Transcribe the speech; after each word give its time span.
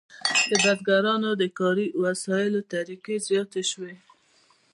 د 0.49 0.51
بزګرانو 0.63 1.29
د 1.41 1.43
کاري 1.57 1.87
وسایلو 2.03 2.59
طریقې 2.73 3.15
زیاتې 3.27 3.61
شوې. 3.71 3.93